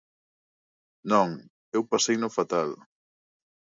Non, 1.11 1.29
eu 1.77 1.81
paseino 1.91 2.29
fatal. 2.37 2.69